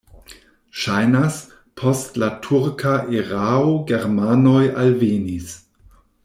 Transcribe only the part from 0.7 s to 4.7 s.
Ŝajnas, post la turka erao germanoj